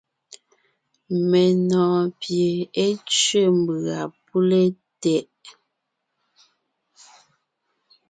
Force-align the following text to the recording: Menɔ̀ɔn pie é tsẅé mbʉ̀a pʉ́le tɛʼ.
Menɔ̀ɔn 1.29 2.05
pie 2.19 2.47
é 2.83 2.85
tsẅé 3.07 3.41
mbʉ̀a 3.57 3.99
pʉ́le 4.25 4.61
tɛʼ. 5.01 5.35